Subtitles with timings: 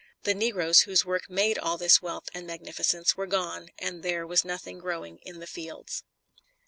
[0.23, 4.43] The negroes whose work made all this wealth and magnificence were gone, and there was
[4.43, 6.03] nothing growing in the fields.